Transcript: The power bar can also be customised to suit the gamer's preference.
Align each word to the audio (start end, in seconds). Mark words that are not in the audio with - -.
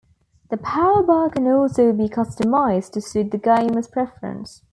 The 0.49 0.57
power 0.57 1.03
bar 1.03 1.29
can 1.29 1.45
also 1.45 1.93
be 1.93 2.09
customised 2.09 2.93
to 2.93 3.01
suit 3.01 3.29
the 3.29 3.37
gamer's 3.37 3.87
preference. 3.87 4.63